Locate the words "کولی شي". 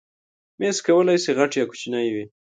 0.87-1.31